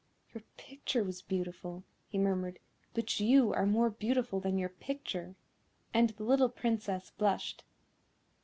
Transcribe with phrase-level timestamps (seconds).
[0.33, 2.57] "Your picture was beautiful," he murmured,
[2.95, 5.35] "but you are more beautiful than your picture;"
[5.93, 7.63] and the little Princess blushed.